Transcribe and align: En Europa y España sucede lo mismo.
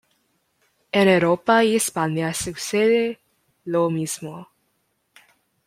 En 0.91 1.07
Europa 1.07 1.63
y 1.63 1.75
España 1.75 2.33
sucede 2.33 3.19
lo 3.65 3.87
mismo. 3.91 4.47